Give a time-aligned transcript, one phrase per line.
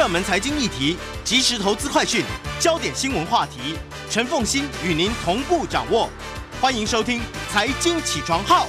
[0.00, 2.24] 热门财经议题，即时投资快讯，
[2.58, 3.76] 焦点新闻话题，
[4.08, 6.08] 陈凤欣与您同步掌握。
[6.58, 7.20] 欢迎收听
[7.52, 8.66] 《财经起床号》。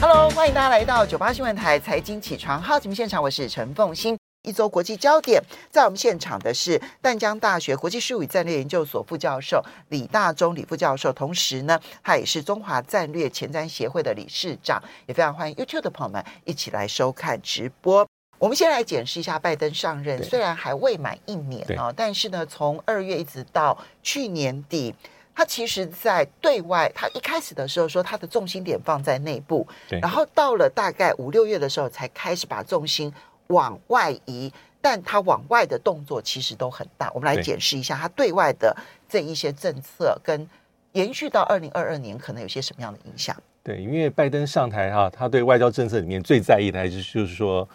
[0.00, 4.18] Hello，欢迎大家来到九八新闻台《财经起床号》节目现场，我是陈凤欣。
[4.42, 5.40] 一周国际焦点，
[5.70, 18.04] 在我们现场的是淡江大学国际事务与战略研究所副教授李大忠李副教授，同时呢，他也是中华战略前瞻协会的理事长，也非常欢迎 YouTube 的朋友们一起来收看直播。
[18.40, 24.94] 我们先来检视一下拜登上任，虽然还未满一年啊，但是呢，从二月一直到去年底，
[25.34, 29.68] 他其实在对外，他一开始的时候说他的重心点放在内部，
[30.00, 33.12] 然后到了大概五六月的时候才开始把重心
[33.48, 37.12] 往外移，但他往外的动作其实都很大。
[37.12, 38.74] 我们来检视一下他对外的
[39.06, 40.48] 这一些政策，跟
[40.92, 43.36] 延续到二零二二年可能有些什么样的影响？
[43.62, 47.68] 对，因为拜登上台哈，他对外交政策里面最在意的还是就是说。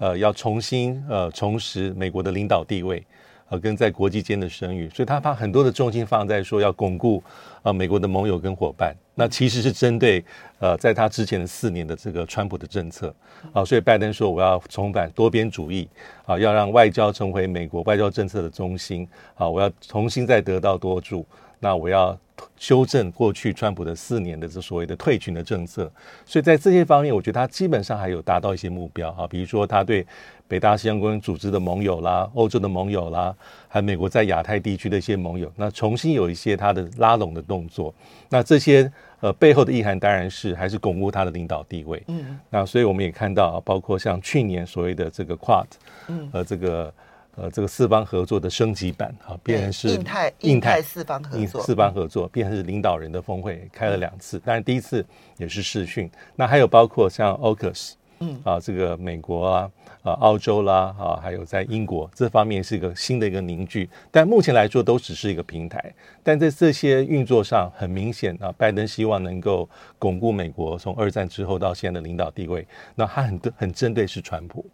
[0.00, 3.04] 呃，要重新呃重拾美国的领导地位，
[3.50, 7.22] 呃，跟在国际间的声誉，所以他把很多的重心放在说要巩固
[7.62, 8.96] 呃美国的盟友跟伙伴。
[9.14, 10.24] 那其实是针对
[10.58, 13.14] 呃在他之前的四年的这个川普的政策
[13.52, 15.86] 啊，所以拜登说我要重返多边主义
[16.24, 21.26] 啊，要让外交成为美国外交政策的中心啊，我要重新再得到多助。
[21.60, 22.18] 那我要
[22.56, 25.90] 修正过去川普的四年的这所谓的退群的政策，
[26.24, 30.06] 所以在这些方面，我觉得他基本上还有达到一些目标哈，比如说他对
[30.48, 33.34] 北大西洋公约组织的盟友啦、欧洲的盟友啦，
[33.68, 37.94] 还有美国在亚太地区的一些盟友，那重新有一些他的拉拢的动作。
[38.30, 42.02] 那这些呃背后的意涵当然是还是巩固他的领导地位。
[42.06, 45.66] 嗯，那所以我们也看到，包括像去年所谓的这个 QUAD，
[46.08, 46.90] 嗯，呃这个。
[47.36, 55.04] 呃，这个四方合作的升级版，哈，变成是印太印太四方合作，四方合作变成是领导人的峰会，开了两次，当然第一次
[55.38, 56.10] 也是视讯。
[56.36, 59.70] 那还有包括像 AUKUS，嗯啊，这个美国啊
[60.02, 65.94] 啊澳洲啦啊，还有在英国这方面是一个新的一个凝聚，但目前来说都只是一个平台。
[66.22, 69.66] 但在这些运作上，很明显啊，拜登希望能够
[69.98, 72.66] 巩固美国从二战之后到现在的领导地位。
[72.94, 74.66] 那他很很针对是川普。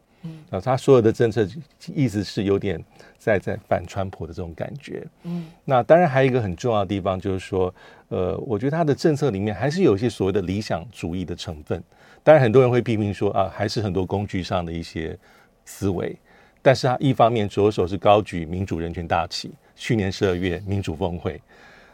[0.51, 1.47] 啊，他所有的政策
[1.95, 2.83] 意思是有点
[3.19, 5.07] 在在反川普的这种感觉。
[5.23, 7.73] 嗯，那当然还有一个很重要的地方就是说，
[8.09, 11.83] 呃，我觉得他的政策里面还是有一些所谓的理想主义的成分。
[12.25, 15.17] 当然，很多人会批评说啊，还是很多工具上的一些
[15.65, 16.17] 思维。
[16.61, 21.41] 但是他一方面着手是高举民主人权大旗，去年十二月民主峰会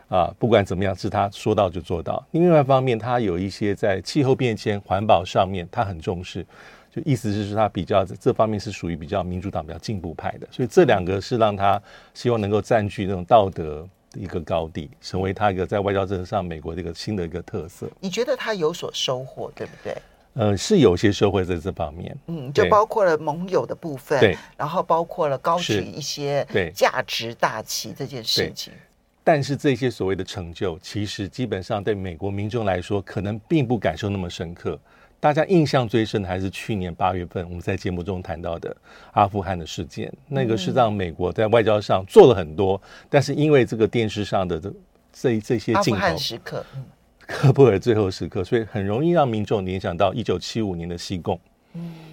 [0.09, 2.27] 啊，不管怎么样是他说到就做到。
[2.31, 6.47] 另外一方面，他有一些在气候变迁、环保上面他很重视。
[6.95, 11.83] 就意思是说，他比较这方面是属于比较民主党比较进步派的，所以这两个是让他
[12.13, 17.89] 希望能够占据那种道德的一个高地，成为他一个在外交政策上美国的一个新的一个特色。
[17.99, 19.97] 你觉得他有所收获，对不对？
[20.35, 28.73] 呃，是有些收获在这方面，嗯，就包括了盟友的部分，对，然后包括了高举一些对价值大旗这件事情。
[29.25, 34.79] 但是这些所谓的成就，其实基本上对美国民众来说，可能并不感受那么深刻。
[35.23, 38.77] 大家印象最深的还是去年八月份我们在节目中谈到的
[39.13, 44.75] 阿富汗的事件，那个是让美国在外交上做了很多，但是因为这个电视上的这
[45.13, 46.67] 这这些镜头，阿富汗时刻，
[47.29, 51.39] 喀布尔最后时刻，所以很容易让民众联想到一九七五年的西贡。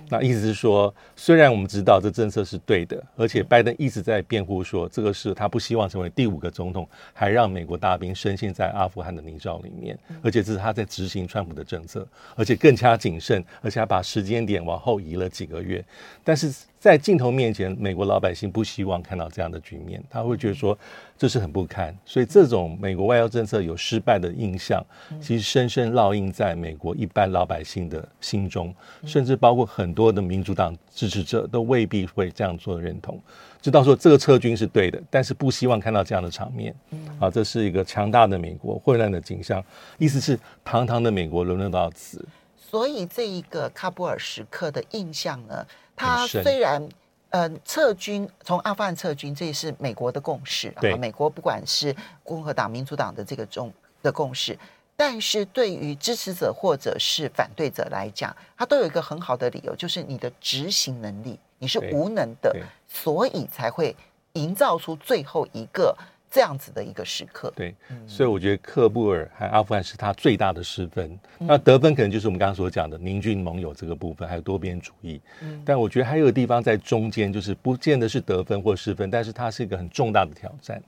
[0.10, 15.84] 那意思是说，虽然我们知道这政策是对的，而且拜登一直在辩护说，这个是他不希望成为第五个总统，还让美国大兵深陷在阿富汗的泥沼里面，而且这是他在执行川普的政策，而且更加谨慎，而且还把时间点往后移了几个月，
[16.24, 16.52] 但是。
[16.80, 20.78] 在镜头面前，美国老百姓不希望看到这样的局面，他会觉得说
[21.18, 24.82] 这是很不堪，所以这种美国外交政策有失败的印象，
[25.20, 28.74] 其实深深烙印在美国一般老百姓的心中，
[29.06, 33.22] 甚至包括很多的民主党支持者都未必会这样做的认同，
[33.62, 36.74] 知道说这个撤军是对的，但是不希望看到这样的场面，
[37.20, 39.62] 啊，这是一个强大的美国混乱的景象，
[39.98, 42.26] 意思是堂堂的美国沦落到此，
[42.56, 45.68] 所以这一个喀布尔时刻的印象呢？
[46.00, 46.90] 他虽然，
[47.32, 50.82] 嗯，撤军从阿富汗撤军，这也是美国的共识啊。
[50.98, 51.94] 美国不管是
[52.24, 54.58] 共和党、民主党的这个中的共识，
[54.96, 62.56] 但是对于支持者或者是反对者来讲，他都有一个很好的理由，就是你的执行能力你是无能的，
[62.88, 63.94] 所以才会
[64.34, 65.94] 营造出最后一个
[66.30, 67.52] 这样子的一个时刻。
[67.56, 67.74] 对，
[68.06, 71.10] 所以我觉得克布尔和阿富汗是他最大的失分。
[71.40, 75.20] 嗯、那得分可能就是我们刚刚所讲的凝聚盟友这个部分，还有多边主义。
[75.42, 80.82] 嗯，但我觉得还有个地方在中间，就是不见得是得分或失分，但是它是一个很重大的挑战。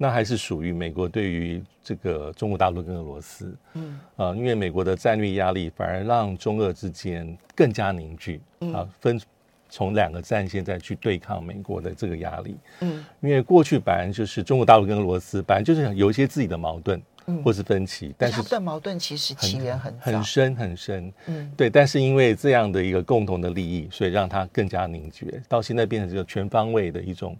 [0.00, 8.40] 那还是属于美国对于这个中国大陆跟俄罗斯，嗯啊，因为美国的战略压力反而让中俄之间更加凝聚，
[8.72, 9.20] 啊，分
[9.68, 27.36] 从两个战线再去对抗美国的这个压力，嗯，因为过去本来就是中国大陆跟俄罗斯本来就是有一些自己的矛盾，嗯，或是分歧，但是这矛盾其实起源很很深很深，嗯，对，但是因为这样的一个共同的利益，所以让它更加凝聚，到现在变成这个全方位的一种。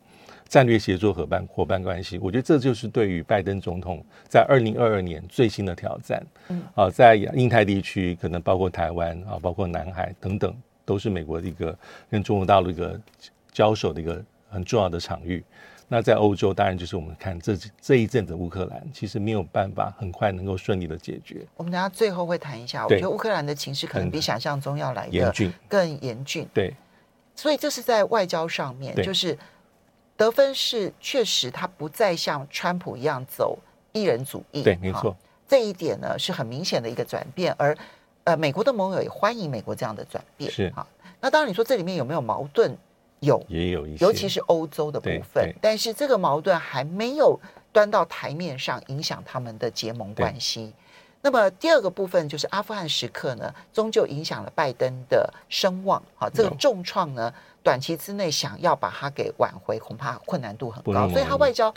[0.51, 6.27] 战略协作伙伴伙伴关系，我觉得这就是对于拜登总统在二零二二年最新的挑战。
[6.49, 10.57] 嗯，啊，在印太地区，可能包括台湾啊，包括南海等等，
[10.89, 11.77] 都是美国的一个
[12.11, 12.99] 跟中国大陆一个
[13.53, 15.45] 交手的一个很重要的场域。
[15.87, 21.47] 那在欧洲，当然就是我们看这这一阵子乌克兰其实没有办法很快能够顺利的解决。
[21.57, 26.49] 我们等下最后会谈一下，我觉得乌克兰的情势可能比想象中要来的严峻，更严峻。
[26.55, 26.75] 对，
[27.35, 29.37] 所以这是在外交上面，就是。
[30.19, 33.57] 得分是确实，他不再像川普一样走
[33.93, 35.17] 一人主义，对，没错。
[35.47, 37.73] 这一点呢是很明显的一个转变，而
[38.29, 40.87] 呃，美国的盟友也欢迎美国这样的转变，是哈。
[41.19, 42.77] 那当然，你说这里面有没有矛盾？
[43.21, 45.51] 有，也有一些，尤其是欧洲的部分。
[45.63, 47.41] 但是这个矛盾还没有
[47.73, 50.75] 端到台面上，影响他们的结盟关系。
[51.23, 57.33] 那么第二个部分就是阿富汗时刻呢，终究影响了拜登的声望，哈，这个重创呢。
[57.63, 61.73] 短期之内想要把它给挽回，恐怕困难度很高，所以他外交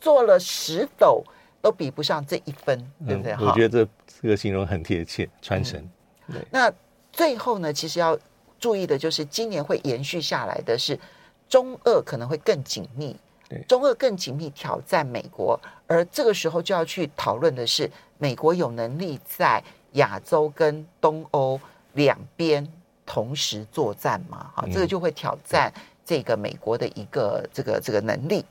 [0.00, 1.22] 做了十斗
[1.62, 3.32] 都比不上这一分，对不对？
[3.40, 5.82] 我觉得这这个形容很贴切，传承。
[6.50, 6.70] 那
[7.10, 8.18] 最后呢，其实要
[8.58, 10.98] 注意的就是，今年会延续下来的是
[11.48, 13.16] 中俄可能会更紧密，
[13.66, 19.62] 中俄更紧密挑战美国，而这个时候就要去讨论的是，美国有能力在
[19.92, 21.58] 亚洲跟东欧
[21.94, 22.70] 两边。
[23.04, 25.70] 同时作战嘛，好，这个就会挑战
[26.04, 28.42] 这个美国的一个这个这个能力。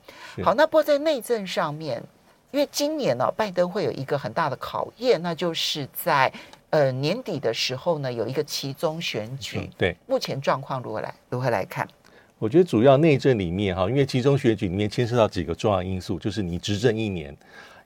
[0.44, 2.04] 好，那不过在内政上面，
[2.52, 6.32] 因为今年呢，拜登会有一个很大的考验，那就是在
[6.70, 9.70] 呃年底的时候呢，有一个期中选举。
[9.78, 11.88] 对，目前状况如何来如何来看？
[12.38, 17.36] 我觉得主要内政里面哈，因为期中选举里面牵涉到几个重要因素，就是你执政一年，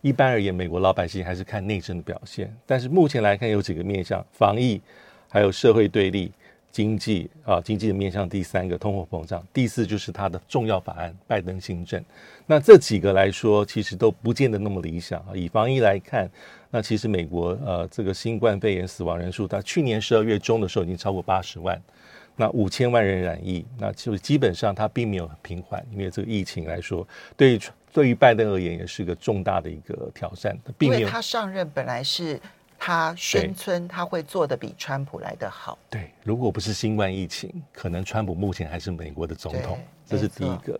[0.01, 2.51] 一般而言，美国老百姓还是看内政的表现。
[2.65, 4.81] 但是目前来看，有几个面向：防疫，
[5.29, 6.31] 还有社会对立。
[6.75, 12.03] 经济啊，经济的面向第三个，通货膨胀；第四就是它的重要法案，拜登新政。
[12.45, 15.27] 那这几个来说，其实都不见得那么理想啊。
[15.33, 16.29] 以防疫来看，
[16.69, 21.81] 那其实美国呃，这个新冠肺炎死亡人数，到去年十二月中的时候已经超过八十万，
[22.35, 27.07] 那五千万人染疫，那就基本上它并没有很平缓，因为这个疫情来说，
[27.37, 27.59] 对于
[27.93, 30.53] 对于拜登而言也是个重大的一个挑战。
[30.79, 32.37] 因为他上任本来是。
[32.77, 35.77] 他宣称他会做的比川普来得好。
[35.89, 39.79] 对，如果不是新冠疫情，可能川普目前还是美国的总统。
[40.07, 40.79] 这是第一个。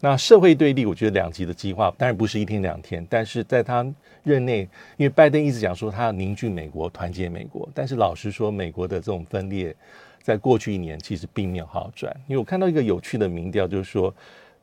[0.00, 3.86] 那社会对立，我觉得两极的激化当然不是一天两天，但是在他
[4.22, 9.74] 任内，因为拜登一直讲说他要凝聚美国、团结美国，但是老实说，美国的这种分裂，
[10.22, 12.14] 在过去一年其实并没有好转。
[12.26, 14.14] 因为我看到一个有趣的民调，就是说。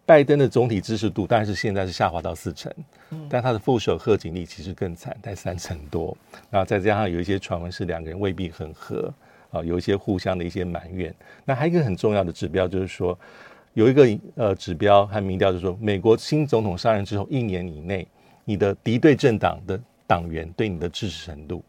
[0.06, 2.72] 拜登的总体支持度当然是现在是下滑到四成，
[3.30, 6.16] 但他的副手贺锦丽其实更惨，在三成多。
[6.50, 9.14] 然后再加上有一些传闻是两个人未必很合
[9.52, 11.14] 啊，有一些互相的一些埋怨。
[11.46, 13.18] 那还有一个很重要的指标就是说，
[13.74, 18.06] 有一个呃指标和民调就是说，美国新总统上任之后一年以内，
[18.44, 21.64] 你的敌对政党的党员对你的支持程度。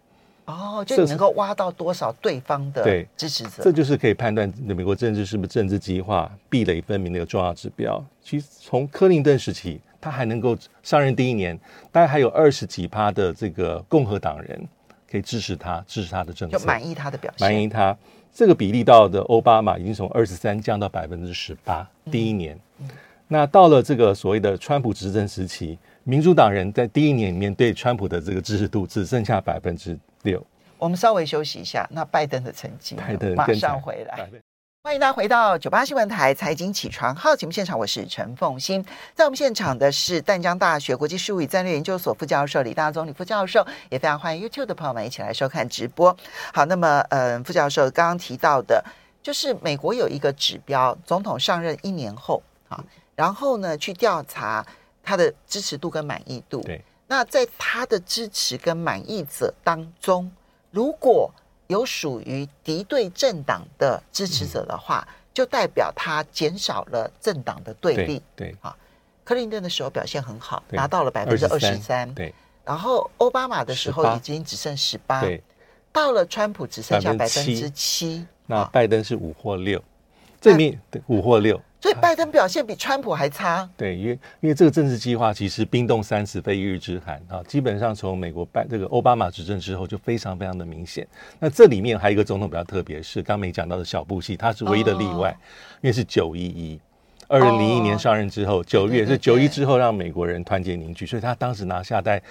[0.46, 8.04] 哦，就你能够挖到多少对方的支持者，这就是可以判断美国政治是不是政治激化、壁垒分明的一个重要指标。
[8.22, 11.58] 其实从克林顿时期，他还能够上任第一年，
[11.90, 14.68] 大概还有二十几趴的这个共和党人
[15.10, 17.96] 可以支持他，支持他的政策，就满意他的表现，满意他
[18.30, 22.54] 这个比例到的奥巴马已经从二十三降到百分之十八，第一年。
[22.80, 22.88] 嗯嗯、
[23.28, 29.98] 那到了这个所谓的川普执政时期，民主党人在第一年里面对川普的这个支持度只剩下百分之。
[30.24, 30.44] 六，
[30.78, 31.86] 我们稍微休息一下。
[31.90, 32.96] 那拜登的成绩，
[33.36, 34.28] 马上回来。
[34.82, 38.84] 欢迎大家回到九八新闻台财经起床号节目现场，我是陈凤欣。
[39.14, 46.14] 在我们现场的是淡江大学国际事务与战略研究所副教授李大宗李副教授，也非常欢迎 YouTube 的朋友们一起来收看直播。
[46.52, 48.82] 好，那么嗯、呃，副教授刚刚提到的，
[49.22, 52.82] 就是美国有一个指标，总统上任一年后啊，
[53.14, 54.66] 然后呢去调查
[55.02, 56.60] 他的支持度跟满意度。
[56.62, 56.82] 对。
[57.06, 60.30] 那在他的支持跟满意者当中，
[60.70, 61.30] 如果
[61.66, 68.22] 有属于敌对政党的支持者的话，就代表他减少了政党的对立。
[68.34, 68.74] 对啊，
[69.24, 72.12] 克林顿的时候表现很好，对拿到了百分之二十三。
[72.14, 72.34] 对，
[72.64, 75.20] 然后奥巴马的时候已经只剩十八。
[75.20, 75.42] 对，
[75.92, 78.26] 到了川普只剩下百分之七。
[78.46, 79.82] 那拜登是五或六，
[80.40, 81.60] 这面对五或六。
[81.84, 83.68] 所以拜登表现比川普还差。
[83.76, 91.06] 对，因为因为这个政治计划其实冰冻三尺非一日之寒啊，基本上从美国拜这个奥巴马执政之后就非常非常的明显。
[91.38, 95.36] 那这里面还有一个总统比较特别，是刚没讲到的小布希，他是唯一的例外，哦、
[95.82, 96.80] 因为是九一一，
[97.28, 102.22] 二零零一年上任之后，九、哦、月是九一之后让美国人团结凝聚，所以他当时拿下在。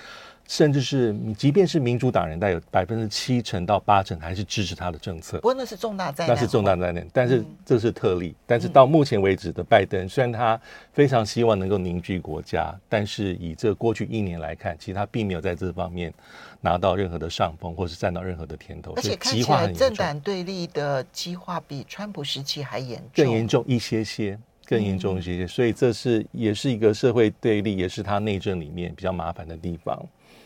[0.46, 5.38] 甚至是，即便是民主党人，带有百分之七成到八成还是支持他的政策。
[5.38, 7.08] 不过那是重大灾难，那是重大灾难。
[7.14, 8.28] 但是这是特例。
[8.28, 10.60] 嗯、但是到目前为止的拜登，虽然他
[10.92, 16.14] 非常希望能够凝聚国家，但是以这过去一年来看，其实他并没有在这方面
[16.60, 18.94] 拿到任何的上风，或是占到任何的甜头。
[18.96, 25.46] 而且看起来政党对立的激化比川普时期还严重，更严重一些些，更严重一些些。
[25.46, 29.98] 嗯、所以这是也是一个社会对立，也是他内政里面比较麻烦的地方。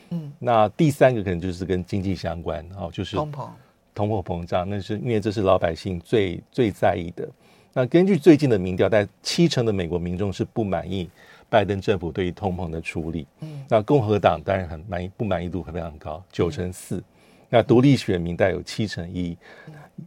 [0.09, 3.49] 嗯，那第三个可能就是跟经济相关哦，就是通膨、
[3.93, 7.27] 通货膨胀，那是因为这是老百姓最最在意的。
[7.73, 11.09] 那根据最近的民调，在七成的美国民众是不满意
[11.49, 13.27] 拜登政府对于通膨的处理。
[13.41, 17.03] 嗯，那共和党当然很满意，不满意度非常高，九成四。
[17.49, 19.37] 那独立选民带有七成一，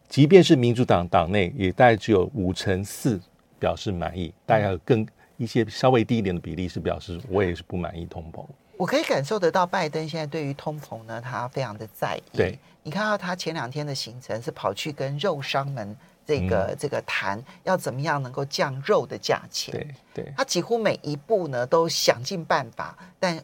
[0.09, 3.21] 即便是民主党党内也大概只有五成四
[3.59, 8.45] 表示满意，大概有更一些稍微低一点的比例是表示我也是不满意通膨。
[8.81, 12.37] 我可以感受得到，拜登现在对于通膨呢，他非常的在意。
[12.39, 15.95] 对，你看到他前两天的行程是跑去跟肉商们
[16.25, 19.71] 这个、嗯、这个谈，要怎么样能够降肉的价钱。
[19.75, 19.95] 对
[20.25, 23.39] 对，他几乎每一步呢都想尽办法，但。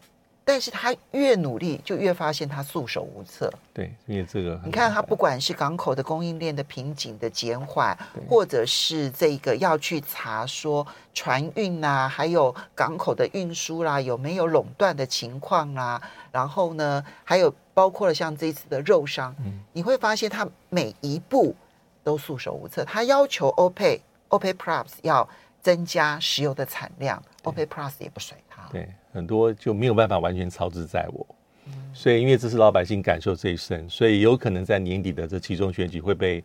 [0.49, 3.53] 但是他越努力，就越发现他束手无策。
[3.75, 7.99] 对，因为这个，你看他不管是港口的供应链的瓶颈的减缓，
[8.31, 16.01] 或者是这个要去查说船运啊，还有港口的运输啦，有没有垄断的情况啦，
[16.31, 21.57] 然后呢，还有包括了像这一次的肉商，嗯，你会发现他每一步
[22.05, 22.85] 都束手无策。
[22.85, 25.29] 他要求 OPEC OPEC Plus 要
[25.61, 28.46] 增加石油的产量，OPEC Plus 也不甩他。
[28.71, 28.89] 对。
[29.13, 31.27] 很多就没有办法完全操之在我，
[31.95, 36.45] 所以因为这是老百姓感受最深，所以有可能在年底的这其中选举会被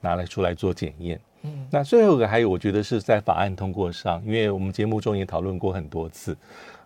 [0.00, 1.20] 拿来出来做检验。
[1.42, 6.36] 嗯，那最后一个还有，我觉得是在法案通过上，因为我们节目中也讨论过很多次，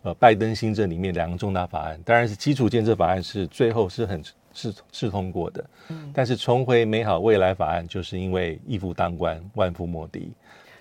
[0.02, 4.22] 呃，拜登新政里面两个重大法案，当然是基础建设法案是最后是很
[4.52, 10.30] 是是通过的，嗯，但是重回美好未来法案就是因为一夫当关，万夫莫敌。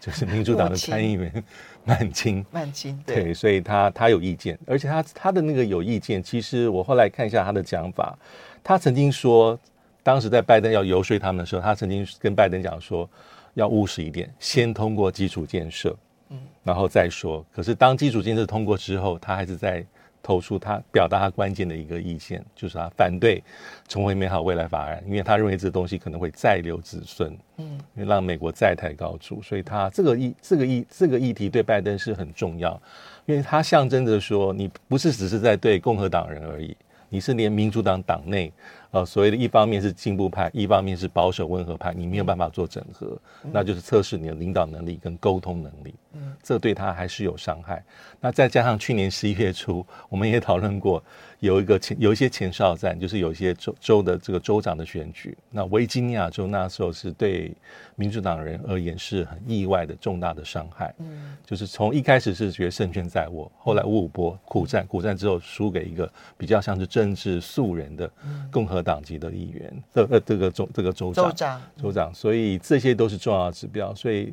[0.01, 1.31] 就是民主党的参议员
[1.86, 8.17] 曼青，曼青对，对，所以他他有意见，而且他他的那个有意见，其实我后来看一下他的讲法，
[8.63, 9.58] 他曾经说，
[10.03, 13.10] 当时在拜登要游说他们的时候，他曾经跟拜登讲说，
[13.53, 15.96] 要务实一点，先通过基础建设，
[16.29, 17.46] 嗯，然后再说。
[17.53, 19.86] 可是当基础建设通过之后，他还是在。
[20.24, 23.44] 投出他表达他关键的一个意见，就是他反对
[23.88, 32.80] 重回美好未来法案，因为他认为这东西可能会再留子孙，嗯，让美国再抬高处，所以他这个议这个议这个议题对拜登是很重要，
[33.25, 36.75] 因为他象征着说，你不是只是在对共和党人而已，
[37.10, 38.51] 你是连民主党党内。
[38.92, 45.96] 呃，所谓的一方面是进步派，一方面是保守温和派，你没有办法做整合，嗯、那就是测试你的领导能力跟沟通能力。
[46.14, 47.84] 嗯，这对他还是有伤害。
[48.20, 51.04] 那再加上去年十一月初，我们也讨论过。
[51.42, 55.36] 有一个前有一些前哨战，就是有一些州州的这个州长的选举。
[55.50, 57.52] 那维吉尼亚州那时候是对
[57.96, 60.94] 民主党人而言是很意外的重大的伤害。
[61.00, 66.08] 嗯，就是从一开始是觉得胜券在握，后来五五波苦战，苦战之后输给一个
[66.38, 68.08] 比较像是政治素人的
[68.52, 69.84] 共和党籍的议员。
[69.92, 73.96] 这呃这个州这个州长州长州长，所以这些都是重要的指标。
[73.96, 74.32] 所以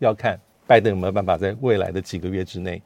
[0.00, 2.82] 要看拜登有没有办法在未来的几个月之内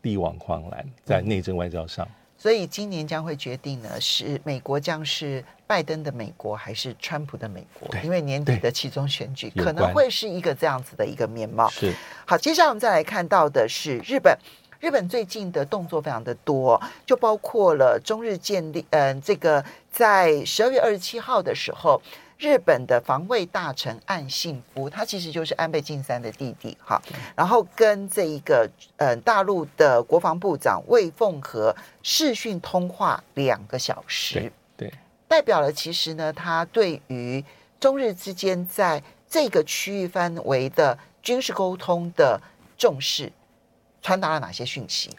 [0.00, 2.08] 力挽狂澜，在内政外交上。
[2.40, 7.86] 所以今年将会决定呢，是美国将是拜登的美国还是川普的美国？
[8.02, 11.68] 因为年底的其中选举可能会是一个这样子的一个面貌。
[11.68, 11.94] 是。
[12.24, 14.34] 好，接下来我们再来看到的是日本。
[14.78, 22.00] 日本最近的动作非常的多，就包括了中日建立，嗯、呃，这个在十二月二十七号的时候。
[22.40, 27.00] 日本的防卫大臣岸信夫，他其实就是安倍晋三的弟弟哈，
[27.36, 34.94] 然后跟这一个呃大陆的国防部长魏凤和视讯通话两个小时，对，对。
[35.28, 37.44] 代表了其实呢，他对于
[37.78, 42.40] 中日之间在这个区域范围的军事沟通的
[42.78, 43.30] 重视，
[44.00, 45.10] 传达了哪些讯息？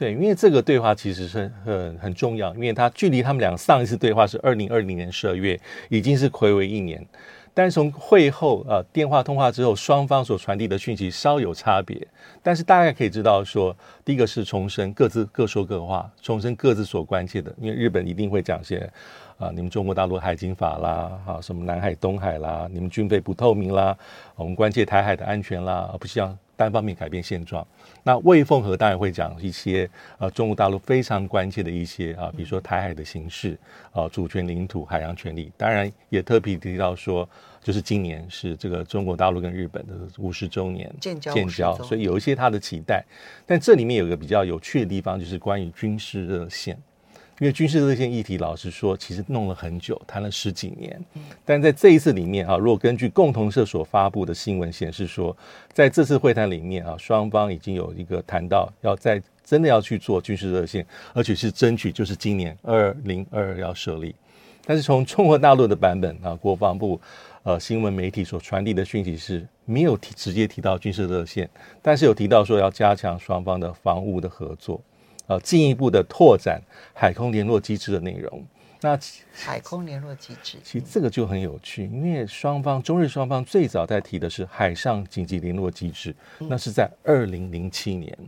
[0.00, 7.06] 对，因为这个对话其实是很很重要，因为他距离他们俩上一次对话是二零二零年十二月，已经是暌违一年。
[7.52, 12.00] 但是从会后、呃、电话通话之后，双方所传递的讯息稍有差别，
[12.42, 18.90] 但是大概可以知道说，第一个是重申各自各说各话，重申各自所关切的，因为日本一定会讲些
[19.40, 23.96] 啊，你们中国大陆海警法啦，啊什么南海、东海啦，你们军备不透明啦，
[24.36, 27.66] 我们关切台海的安全啦，而不希望单方面改变现状。
[28.02, 33.58] 那魏凤和当然会讲一些呃中国大陆非常关切的一些啊，比如说台海的形势
[33.92, 37.26] 啊，主权领土、海洋权利，当然也特别提到说，
[37.62, 43.02] 就是今年是这个中国大陆跟日本的五十周年建交，建交，所以有一些他的期待。
[43.46, 46.78] 但这里面有一个比较有趣的地方，就是关于军事热线。
[47.40, 51.02] 因为军事热线议题，老实说，其实弄了很久，谈了十几年。
[51.42, 55.34] 但在这一次里面啊，如果根据共同社所发布的新闻显示说，
[55.72, 64.14] 在这次会谈里面啊，双方已经有一个谈到要在真的要去做军事热线，而且是争取就是今年二零二二要设立。
[64.66, 67.00] 但是从中国大陆的版本啊，国防部
[67.42, 71.48] 呃新闻媒体所传递的讯息是没有提直接提到军事热线，
[71.80, 74.78] 但是有提到说要加强双方的防务的合作。
[75.30, 76.60] 呃，进一步的拓展
[76.92, 78.44] 海空联络机制的内容。
[78.80, 78.98] 那
[79.32, 88.18] 海空联络机制，其实这个就很有趣，因为双方中日双方最早在提的是海上紧急联络机制，那是在二零零七年。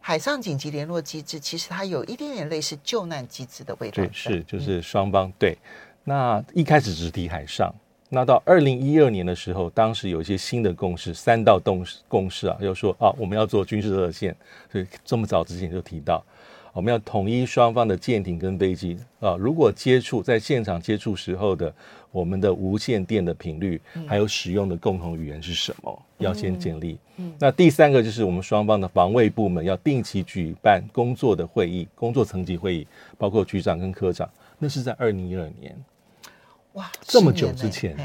[0.00, 3.96] 海上紧急联络机制其实它有一点点类似救难机制的味道。
[3.96, 5.58] 对，是就是双方对。
[6.04, 7.70] 那一开始只提海上。
[8.12, 14.34] 那到二零一二年的时候，当时有一些新的共识，三道共识共识啊，又说啊，我们要做军事热线，
[14.72, 16.24] 所以这么早之前就提到，
[16.72, 18.98] 我们要统一双方的舰艇跟飞机。
[19.20, 21.72] 啊，如果接触在现场接触时候的
[22.10, 26.98] 我们的无线电的频率，还有使用的共同语言是什么，要先建立。
[27.38, 32.86] 那第三个就是我们双方的防卫部门要定期举办工作的会议，工作层级会议，
[33.18, 35.76] 包括局长跟科长，那是在二零一二年。
[36.74, 37.96] 哇，这么久之前，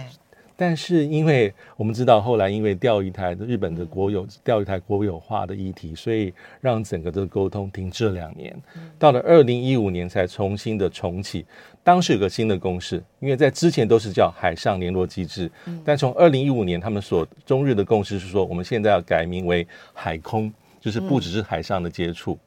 [0.57, 8.55] 但是因为我们知道，后来因为钓鱼台的日本的国有钓鱼台国有化的议题，所以让整个的沟通停滞了两年。
[8.97, 11.45] 到了二零一五年才重新的重启。
[11.83, 15.51] 当时有个新的共识，因为在之前都是叫海上联络机制，
[15.83, 22.39] 但从二零一五年他们所中日的共识是说，我们现在要改名为海空，就是不只是海上的接触，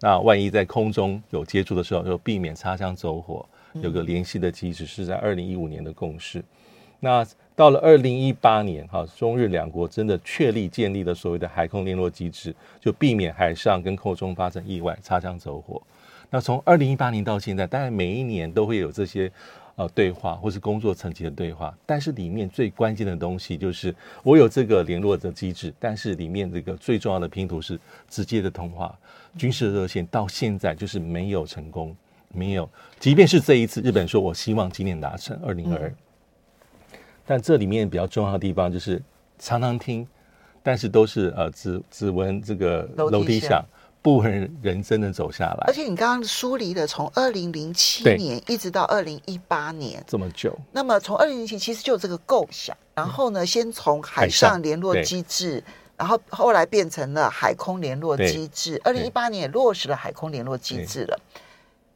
[0.00, 3.44] 那万一在空中有接触的时候，就避免擦枪走火。
[3.74, 6.42] 有个联系的机制是在二零一五年的共识，
[6.98, 7.24] 那
[7.58, 15.82] 到了二零一八年，哈，中日两国真的确立建立了所谓的海空联络机制，就避免海上跟空中发生意外、擦枪走火。
[16.30, 19.28] 那从二零一八年到现在，大概每一年都会有这些
[19.74, 23.92] 呃对话或是工作层级的对话，但是里面最关键的东西就是
[24.22, 27.76] 我有这个联络的机制，但是里面这个最重要的拼图是
[28.08, 28.96] 直接的通话，
[29.36, 31.92] 军事热线到现在就是没有成功。
[32.32, 35.94] 没有，即便是这一次，日本说我希望今年达成二零二二，
[37.28, 39.02] 但这里面比较重要的地方就是
[39.38, 40.08] 常常听，
[40.62, 43.62] 但是都是呃只只闻这个楼梯响，
[44.00, 45.64] 不闻人真的走下来。
[45.66, 55.62] 而且你刚刚梳理了从二零零七年一直到二零一八年这么久，那么从二零零七其实就有这个构想，然后呢，先从海上联络机制，
[55.98, 61.20] 然后后来变成了海空联络机制，二零一八年也落实了海空联络机制了。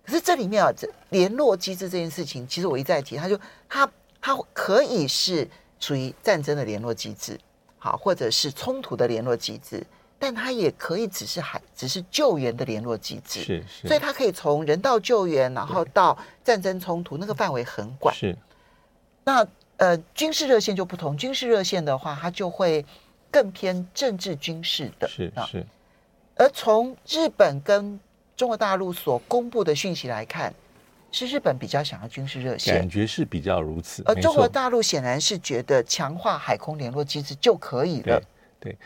[0.05, 3.89] 可是这里面啊，这联络机制这件事情，其实我一再提，他就它
[4.23, 5.47] 它可以是
[5.81, 7.39] 属于战争的联络机制，
[7.79, 9.85] 好，或者是冲突的联络机制，
[10.19, 18.15] 但它也可以只是海，只是救援的联络机制，是是，所以它可以从人道救援，然后到战争冲突，那个范围很广。
[18.15, 18.39] 是，
[19.25, 19.45] 那
[19.79, 22.87] 呃，军事热线就不同，军事热线的话，它就会
[23.29, 25.67] 更偏政治军事的，是是，
[26.37, 27.99] 而从日本跟
[28.37, 30.55] 中国大陆所公布的讯息来看，
[31.13, 34.03] 是日本比较想要军事热线，感觉是比较如此。
[34.07, 38.21] 而中国大陆显然是觉得强化海空联络机制就可以了。
[38.59, 38.79] 对，对，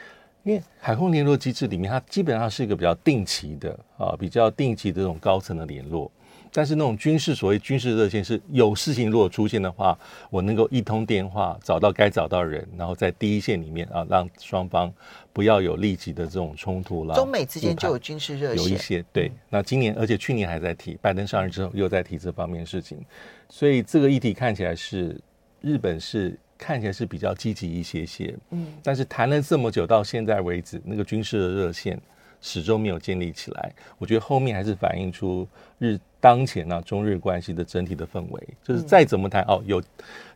[0.43, 6.11] 因为海空联络机制里面，它基本上是一个比较定期的啊，比较定期的这种高层的联络。
[6.57, 9.97] 但是那种军事所谓军事热线是有事情如果出现的话，
[10.31, 14.91] 我能够一通电话找到该找到人，然后在第一线里面啊，让双方
[15.35, 17.15] 不要有立即的这种冲突了。
[17.15, 19.31] 中美之间就有军事热线，有一些对。
[19.51, 23.05] 那今年而且去年还在提，拜登上任之后又在提这方面的事情，
[23.51, 25.21] 所以这个议题看起来是
[25.61, 28.35] 日本是看起来是比较积极一些些。
[28.53, 32.01] 嗯，但是谈了这么久到现在为止，那个军事的热线
[32.41, 33.73] 始终没有建立起来。
[33.99, 35.47] 我觉得后面还是反映出
[35.79, 35.99] 日。
[36.19, 39.81] 当前呢、啊，中日关系的整体的氛围，就是再怎么谈哦，有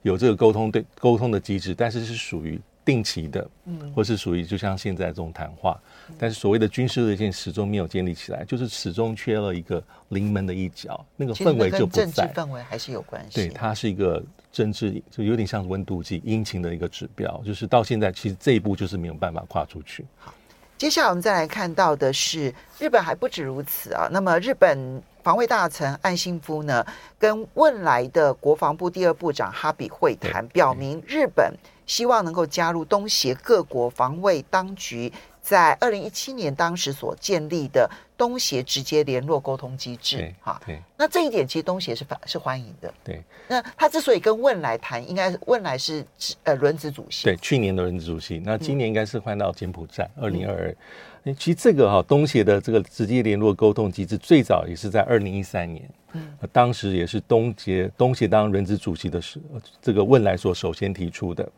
[0.03, 5.81] 有这个沟通对沟通的机制，但是是属于定期的，嗯，或是属于就像现在这种谈话，
[6.17, 12.05] 但是所谓的军事热线始终没有建立起来，就是始终缺了一个临门的一脚，那个氛围就不在。
[12.05, 20.05] 政治氛围还是有关系，对，它是一个政治就有点像温度计、阴晴的一个指标，就是到现在其实这一步就是没有办法跨出去。
[20.19, 20.33] 好，
[20.81, 24.09] 接下来我们再来看到的是日本还不止如此啊。
[24.11, 26.83] 那么日本防卫大臣岸信夫呢，
[27.19, 31.53] 跟汶来的国防部第二部长哈比会谈，表明日本
[31.85, 35.12] 希望能够加入东协各国防卫当局。
[35.51, 43.21] 在二零一七年当时所建立的东协直接联络沟通机制，哈，对，那这一点其实东协是反是欢迎的，对。
[43.49, 46.07] 那他之所以跟汶莱谈，应该汶莱是
[46.45, 51.35] 呃轮值主席，对，去年的轮值主席，那今年应该是换到柬埔寨，二零二二。
[51.35, 61.51] 其实这个哈东协的这个直接联络沟通机制，最早也是在二零一三年，嗯，当时也是东协东协当轮值主席的时候，这个汶莱所首先提出的。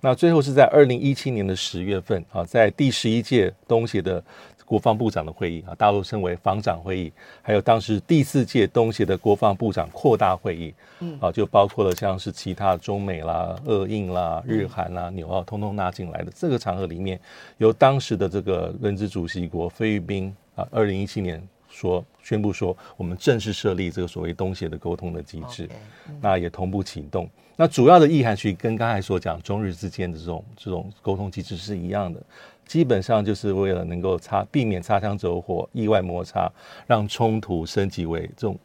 [0.00, 4.22] 那最后是在二零一七年的十月份啊，在第十一届东协的
[4.64, 17.18] 国防部长的会议啊，大陆称为防长会议，还有当时第四届东协的国防部长扩大会议，嗯，啊，就包括了像是其他中美啦、俄印啦、日韩啦、纽澳，通通纳进来的这个场合里面，
[17.56, 21.42] 由当时的这个轮值主席国菲律宾啊，二零一七年。
[21.68, 25.72] 说宣布说，我们正式设立这个所谓东协的沟通的机制，okay,
[26.08, 27.28] 嗯、那也同步启动。
[27.56, 32.20] 那主要的意涵其实跟刚才所讲中日之间的这种这种沟通机制是一样的，
[32.66, 36.50] 基本上就是为了能够擦避免擦枪走火、意外摩擦，
[36.86, 38.58] 让冲突升级为这种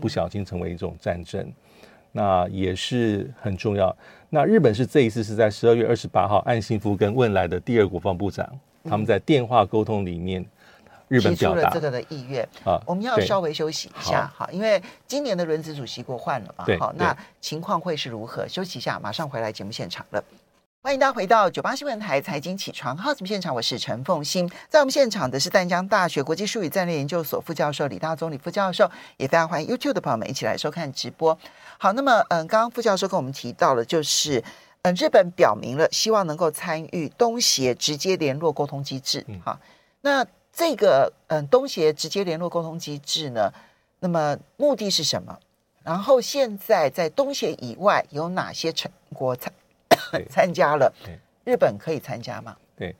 [0.00, 1.52] 不小心成为一种战争，嗯、
[2.12, 3.94] 那也是很重要。
[4.28, 8.48] 那日本是这一次是在十二月二十八号，岸信夫跟汶莱的第二国防部长、
[8.84, 10.44] 嗯、他们在电话沟通里面。
[11.10, 18.46] 日本提出了这个的意愿啊，我们要稍微休息一下哈，因为今年的轮值主席国换了嘛，好，那情况会是如何？
[18.46, 20.22] 休息一下，马上回来节目现场了。
[20.82, 31.36] 欢迎大家回到九八新闻台财经起床号节目现场，我是陈凤欣，在我们现场的是淡江大学国际术语战略研究所副教授李大宗李副教授，也非常欢迎 YouTube 的朋友们一起来收看直播。
[31.76, 34.40] 好，那么嗯，刚刚副教授跟我们提到了，就是
[34.82, 39.58] 嗯，日本表明了希望能够参与东协直接联络沟通机制，好，
[40.02, 40.24] 那。
[40.60, 43.50] 这个嗯，东协直接联络沟通机制呢，
[43.98, 45.34] 那么目的是什么？
[45.82, 49.50] 然后现在在东协以外有哪些成国参
[50.28, 50.92] 参加了？
[51.44, 52.54] 日本可以参加吗？
[52.76, 52.94] 对，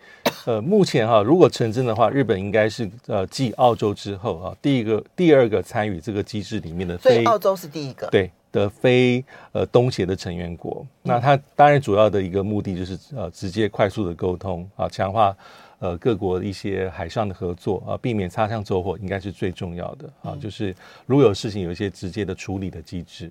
[0.47, 6.97] 呃，目前哈，如果成真的话，日本应该是呃继澳洲之后啊，第一个、第二个参与这个机制里面的。
[6.97, 8.07] 所以澳洲是第一个。
[8.07, 10.87] 对的，非呃东协的成员国。
[11.03, 15.37] 那它当然主要的一个目的就是呃直接快速的沟通啊，强化。
[15.81, 20.33] 呃，各国的一些海上的合作啊，避免擦枪走火，应该是最重要的啊。
[20.35, 20.75] 嗯、就是
[21.07, 23.31] 如果有事情，有一些直接的处理的机制。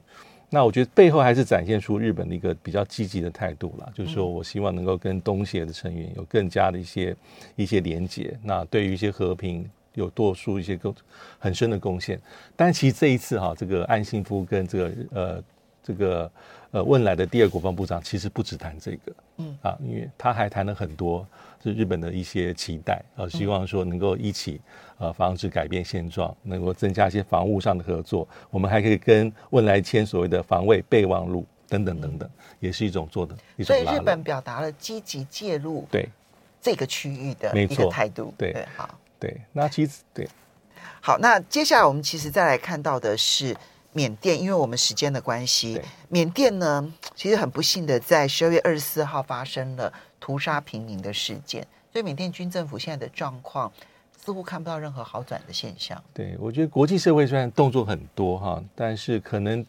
[0.50, 7.16] 那我觉得背后还是展现出日本的一个比较积极的态度啦，就是说我希望能够跟东协的成员有更加的一些
[7.56, 8.36] 一些连结。
[8.42, 10.92] 那对于一些和平有多出一些更
[11.38, 12.20] 很深的贡献。
[12.56, 15.44] 但其实这一次哈、啊，这个岸信夫跟这个呃
[15.84, 16.32] 这个
[16.72, 21.28] 呃汶莱的第二国防部长，其实不只谈这个，嗯啊，因为他还谈了很多。
[21.62, 24.62] 是日本的一些期待，呃，希望说能够一起，
[24.98, 28.26] 呃，防止改变现状，能够增加一些防务上的合作。
[28.50, 32.30] 我们还可以跟汶莱签所谓的防卫备忘录等等等等，
[32.62, 33.76] 也是一种做的一种。
[33.76, 36.08] 所以日本表达了积极介入对
[36.62, 38.34] 这个区域的一个态度。
[38.38, 39.42] 对，对，好，对。
[39.52, 40.26] 那其实对，
[41.02, 43.54] 好，那接下来我们其实再来看到的是
[43.94, 49.92] 缅甸，因为我们时间的关系，缅甸呢，其实很不幸的在十二月二十四号发生了。
[50.22, 53.72] 屠杀平民的事件，所以缅甸军政府现在的状况
[54.22, 56.00] 似乎看不到任何好转的现象。
[56.14, 59.66] 对，我觉得国际社会虽然动作很多哈，但是可能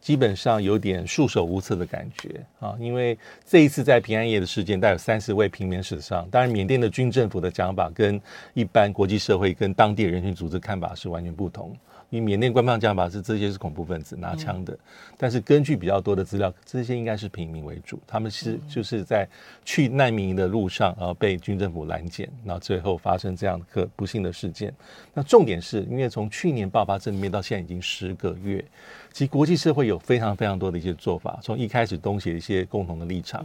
[0.00, 2.76] 基本上有点束手无策的感觉啊。
[2.80, 6.28] 因为这一次在平安夜的事件，带有三十位平民死伤。
[6.30, 8.20] 当然，缅甸的军政府的讲法跟
[8.54, 11.74] 一般国际社会跟当地人群组织看法是完全不同。
[12.12, 14.78] 因为缅甸官方讲法是这些是恐怖分子拿枪的，
[15.16, 19.26] 但是根据比较多的资料，这些应该是平民为主，他们是就是在
[19.64, 24.72] 去难民营的路上，然后被军政府拦截，然后最后发生这样的不幸的事件。
[25.14, 28.62] 那重点是因为从去年爆发政变到现在已经十个月。
[29.10, 33.42] 其实国际社会有非常非常多的一些做法，从一开始东协一些共同的立场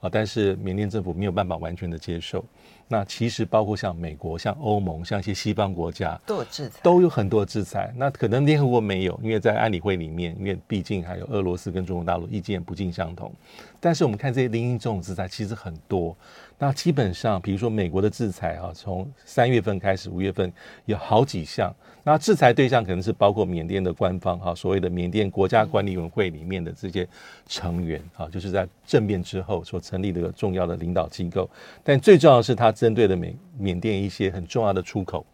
[0.00, 2.44] 啊，但是缅甸政府没有办法完全的接受。
[2.92, 7.94] 那其实包括像美国、像欧盟、像一些西方国家都有制裁，都有很多制裁。
[7.96, 13.32] 那可能联合国没有，因为在安理会里面，因为毕竟还有俄罗斯跟中国大陆意见不尽相同。
[13.78, 16.16] 但是我们看这些零零总总制裁其实很多。
[16.58, 20.52] 那基本上，比如说美国的制裁啊，从三月份开始，五月份
[20.86, 21.72] 有好几项。
[22.02, 27.06] 那制裁对象可能是包括缅甸的官方哈，所谓的缅甸国家管理委员会里面的这些
[27.46, 31.48] 成员啊，就是在政变之后所成立的重要的领导机构。
[31.84, 35.24] 但最重要的是，它针对的缅缅甸一些很重要的出口。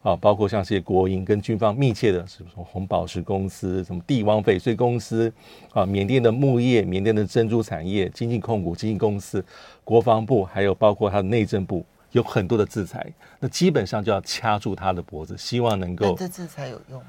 [0.00, 5.30] 啊，包括像这些国营跟军方密切的，什么红宝石公司、什么帝王翡翠公司
[5.72, 9.44] 啊，缅甸的木业、缅甸的珍珠产业、经济控股、经纪公司、
[9.82, 13.06] 国防部，还有包括他的内政部，有很多的制裁，
[13.38, 16.16] 那基本上就要掐住他的脖子，希望能够。
[16.16, 17.06] 这制裁有用吗？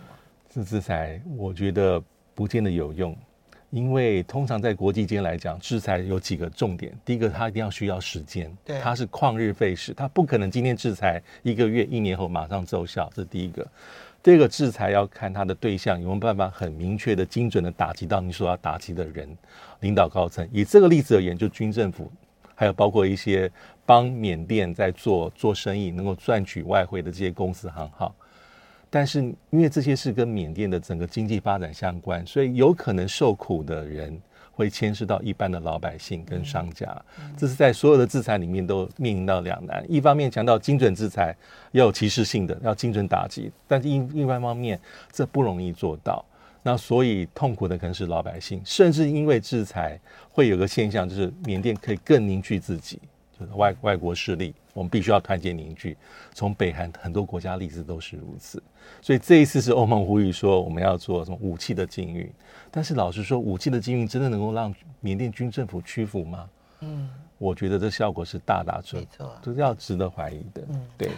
[0.49, 2.01] 这制裁我觉得
[2.33, 3.15] 不见得有用。
[3.71, 6.91] 因为通常在国际间来讲，制裁有几个重点。
[7.05, 13.07] 第一个，它一定要需要时间，对，它是旷日费时，它不可能今天制裁一个月、一年后马上奏效。
[13.13, 13.63] 这是第一个。
[14.23, 19.29] 第二个，制裁要看它的对象有没有办法很明确的、精准的打击到你所要打击的人、
[19.81, 20.49] 领导高层。
[20.51, 22.11] 以这个例子而言，就军政府，
[22.59, 23.49] 还有包括一些
[23.85, 28.13] 帮缅甸在做做生意、能够赚取外汇的这些公司行号。
[28.89, 34.19] 但是，因为这些是跟缅甸的整个经济发展相关，所以有可能受苦的人
[34.51, 37.01] 会牵涉到一般的老百姓跟商家。
[37.37, 41.33] 这是在所有的制裁里面都面临到两难：一方面强调精准制裁，
[41.71, 44.77] 要有歧视性的，要精准打击；但是另另外一方面，
[45.13, 46.25] 这不容易做到。
[46.61, 52.99] 那所以痛苦的可能是老百姓，甚至因为制裁会有个现象，就是缅甸可以更凝聚自己。
[53.39, 55.95] 就是外外国势力，我们必须要团结凝聚。
[56.33, 58.61] 从北韩很多国家例子都是如此，
[59.01, 62.29] 所以这一次是欧盟呼吁说我们要做什么武器的禁运。
[62.69, 66.49] 但是老实说，武器的禁运真的能够让缅甸军政府屈服吗？
[66.81, 70.61] 嗯，我觉得这效果是大打折扣，这是要值得怀疑的。
[70.67, 71.09] 嗯，对。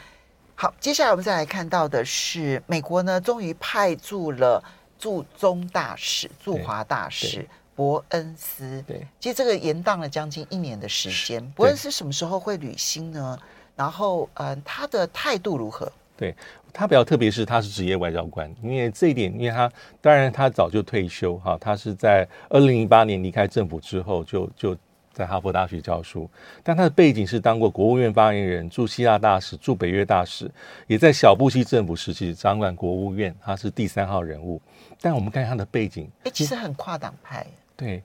[0.54, 4.64] 好，接下来我们再来看到的是，美国呢终于派驻了
[5.02, 7.46] 驻中大使、驻华大使。
[7.74, 11.44] 伯恩斯，对，其实这个延宕了将近一年的时间。
[11.52, 13.40] 伯恩斯什么时候会履新呢？
[13.76, 15.92] 然后，嗯、呃，他的态度如何？
[16.18, 16.36] 对，
[16.72, 24.78] 他比较特别是他是职业外交官，因为这一点，因为他当然他早就退休哈，他是在二零零八年离开政府之后就就
[25.14, 26.30] 在哈佛大学教书，
[26.64, 30.50] 但他的背景是当过国务院发言人、驻希腊大使、驻北约大使，
[30.88, 34.62] 也在小布希政府时期掌管国务院，他是第三号人物。
[35.02, 37.46] 但我们看他的背景，哎，其实很跨党派。
[37.76, 38.02] 对，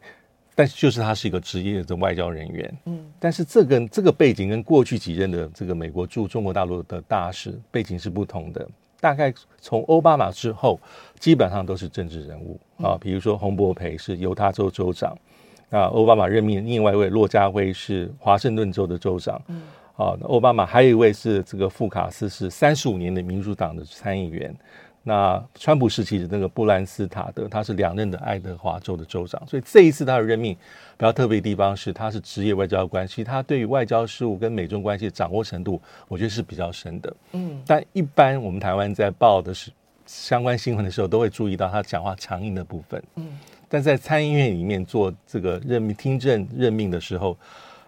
[0.54, 8.66] 但是就是他是一个职业的外交人员，嗯，但是这个这个背景跟过去几任的这个美国驻中国大陆的大使背景是不同的。
[8.98, 10.80] 大概从奥巴马之后，
[11.20, 15.16] 基本上都是政治人物啊，比如说洪博培是犹他州州长，
[15.70, 19.62] 啊，奥巴马任命另外一位骆家辉是华盛顿州的州长，嗯，
[19.96, 24.54] 啊，奥巴马还有一位是这个富卡斯是三十五年的民主党的参议员。
[25.08, 37.16] 那川普时期的那个布兰斯塔德，他是两任的爱德华州的州长，所以这一次他的任命比较特别的地方是，他是职业外交官，其实他对于外交事务跟美中关系的掌握程度，我觉得是比较深的。
[37.34, 39.70] 嗯，但一般我们台湾在报的是
[40.06, 43.00] 相关新闻的时候，都会注意到他讲话强硬的部分。
[43.14, 47.36] 嗯，但在参议院里面做这个任命听证任命的时候，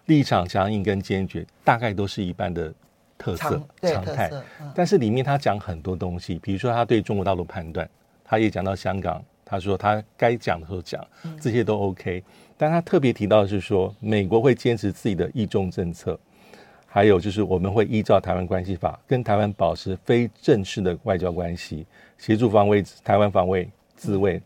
[0.06, 2.72] 立场强硬跟坚决，大概都是一般的。
[3.20, 7.90] 特色常态，嗯、但是里面他讲很多东西，比如说他对中国大陆判断，
[8.24, 11.04] 他也讲到香港，他说他该讲的时候讲，
[11.40, 12.22] 这些都 OK。
[12.56, 16.16] 但他特别提到的是说，美国会坚持自己的一中政策，
[16.86, 21.84] 还有就是我们会依照台湾关系法跟台湾保持非正式的外交关系，
[22.18, 24.40] 协助防卫台湾防卫自卫。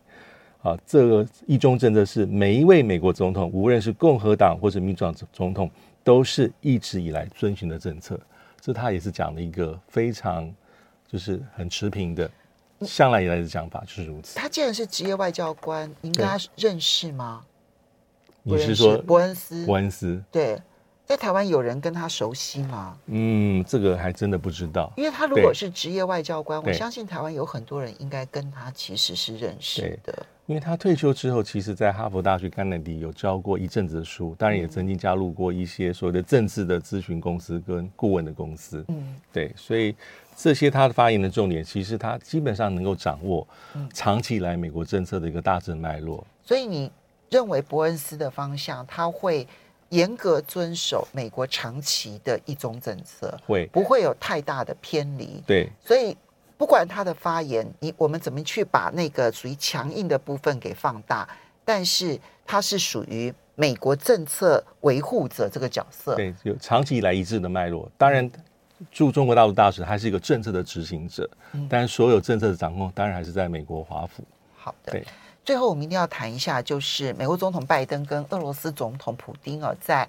[0.63, 5.69] 啊，这个一中政策是每一位美国总统，无论是共和党或者民主党总统，
[6.03, 8.19] 都是一直以来遵循的政策。
[8.61, 10.49] 这他也是讲了一个非常，
[11.05, 12.31] 就是很持平的，
[12.81, 14.39] 向来以来的讲法就是如此。
[14.39, 17.43] 他既然是职业外交官，您跟他认识吗？
[18.41, 19.65] 你是说伯恩斯？
[19.65, 20.57] 伯恩斯对。
[21.05, 22.97] 在台湾有人跟他熟悉吗？
[23.07, 24.91] 嗯，这个还真的不知道。
[24.95, 30.25] 因为他如果是职业外交官，我相信台湾有很多人应该跟他其实是认识的。
[30.45, 38.83] 因为他退休之后，其实在哈佛大学甘乃迪有教过一阵子的书，当然也曾经加入过一些所谓的政治的咨询公司跟顾问的公司。
[38.89, 39.95] 嗯，对，所以
[40.35, 43.47] 这些他的发言的重点，其实他基本上能够掌握
[43.93, 46.25] 长期以来美国政策的一个大致脉络。
[46.43, 46.91] 所以你
[47.29, 49.47] 认为伯恩斯的方向，他会？
[49.89, 55.39] 严格遵守美国长期的一中政策，会不会有太大的偏离？
[55.45, 56.17] 对，所以
[56.63, 61.27] 不管他的发言，你我们怎么去把那个属于强硬的部分给放大，
[61.65, 66.15] 但是他是属于美国政策维护者这个角色。
[66.15, 67.91] 对，有长期以来一致的脉络。
[67.97, 68.31] 当然，
[68.93, 74.23] 驻中国大陆大使他是一个政策的执行者，嗯、但所有政策的掌控，当然还是在美国华府。
[74.55, 74.93] 好的。
[74.93, 75.05] 对。
[75.43, 80.07] 最后，我们一定要谈一下，就是美国总统拜登跟俄罗斯总统普丁啊，在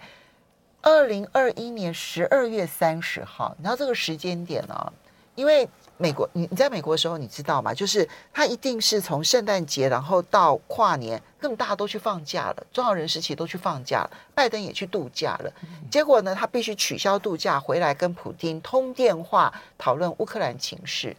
[0.83, 4.93] 二零二一年十二月三十号，你知道这个时间点呢，
[5.35, 7.73] 因为美国，你你在美国的时候，你知道吗？
[7.73, 15.53] 就是他一定是从圣诞节，然后到跨年，根本大家都去放假了，重要人士其实都去放假了，拜登也去度假了。
[15.91, 21.17] 结果呢，他必须取消度假，回来跟普丁通电话讨论乌克兰情势，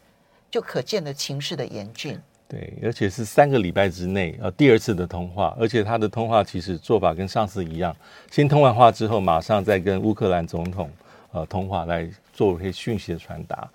[0.51, 2.19] 就可见的情势的严峻。
[2.47, 7.95] 对，而且是三个礼拜之内，呃，第二次的通话，而且他的通话其实做法跟上次一样，
[8.29, 10.91] 先通完话之后，马上再跟乌克兰总统
[11.31, 13.67] 呃通话来做一些讯息的传达。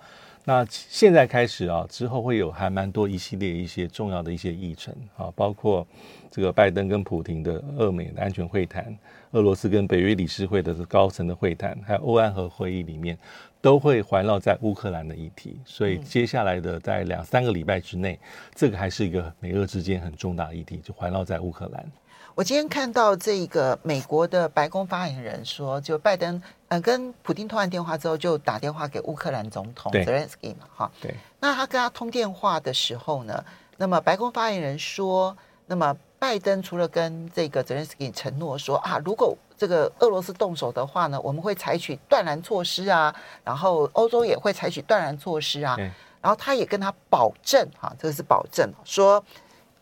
[0.44, 5.86] 那现在开始啊，之后会有还蛮多一系列一些重要的一些议程啊，包括
[6.30, 8.96] 这个拜登跟普廷的俄美的安全会谈，
[9.32, 13.16] 俄罗斯跟北约理事会的高层的会谈，还有欧安和会议里面，
[13.60, 15.60] 都会环绕在乌克兰的议题。
[15.64, 18.18] 所以接下来的在两三个礼拜之内，
[18.54, 21.92] 这个还是一个美俄之间很重大的议题，就环绕在乌克兰。
[22.40, 31.14] 我今天看到这个美国的白宫发言人说，就拜登呃跟普京通完电话之后，就打电话给乌克兰总统泽连斯基嘛，哈，对。
[31.38, 33.44] 那他跟他通电话的时候呢，
[33.76, 45.76] 那么白宫发言人说，那么拜登除了跟这个泽连斯基承诺说啊，如果这个俄罗斯动手的话呢，我们会采取断然措施啊，然后欧洲也会采取断然措施啊，
[46.22, 49.22] 然后他也跟他保证哈，这个是保证，说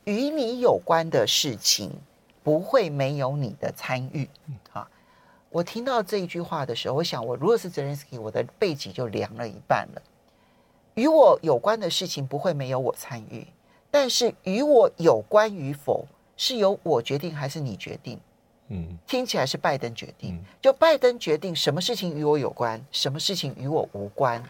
[0.02, 1.92] 与你有关的事情。
[2.42, 4.28] 不会没有你的参与，
[4.72, 4.88] 啊！
[5.50, 10.02] 我听到这一句话的时候，我想，我如果是泽连斯基，我的背脊就凉了一半了。
[10.94, 13.46] 与我有关的事情不会没有我参与，
[13.90, 18.20] 但是与我有关与否，是由我决定还是你决定？
[18.68, 24.42] 嗯，听起来是拜登决定，就拜登决定什么事情与我有关，什么事情与我无关。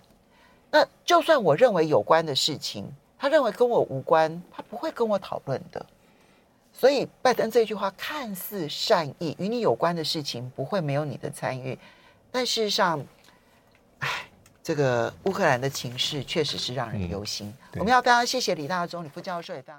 [0.70, 5.86] 那就算我认为有关的事情，他认为跟我无关，他不会跟我讨论的。
[6.78, 11.76] 所以，拜登这句话看似善意，与你有关的事情不会没有你的参与，
[12.30, 13.04] 但事实上，
[13.98, 14.08] 哎，
[14.62, 17.48] 这个乌克兰的情势确实是让人忧心。
[17.72, 19.76] 嗯、我们要非常谢谢李大中李副教授也非常。